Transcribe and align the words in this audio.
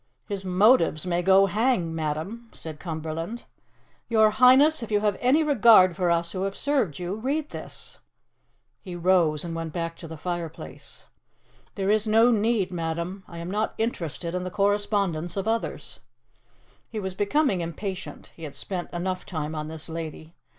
"His 0.27 0.43
motives 0.43 1.05
may 1.05 1.21
go 1.21 1.45
hang, 1.45 1.93
madam," 1.93 2.49
said 2.53 2.79
Cumberland. 2.79 3.43
"Your 4.09 4.31
Highness, 4.31 4.81
if 4.81 4.89
you 4.89 5.01
have 5.01 5.15
any 5.21 5.43
regard 5.43 5.95
for 5.95 6.09
us 6.09 6.31
who 6.31 6.41
have 6.41 6.57
served 6.57 6.97
you, 6.97 7.13
read 7.13 7.51
this!" 7.51 7.99
He 8.81 8.95
rose 8.95 9.43
and 9.43 9.53
went 9.53 9.73
back 9.73 9.95
to 9.97 10.07
the 10.07 10.17
fireplace. 10.17 11.05
"There 11.75 11.91
is 11.91 12.07
no 12.07 12.31
need, 12.31 12.71
madam. 12.71 13.23
I 13.27 13.37
am 13.37 13.51
not 13.51 13.75
interested 13.77 14.33
in 14.33 14.43
the 14.43 14.49
correspondence 14.49 15.37
of 15.37 15.47
others." 15.47 15.99
He 16.89 16.99
was 16.99 17.13
becoming 17.13 17.61
impatient; 17.61 18.31
he 18.35 18.41
had 18.43 18.55
spent 18.55 18.91
enough 18.91 19.23
time 19.23 19.53
on 19.53 19.67
this 19.67 19.87
lady. 19.87 20.33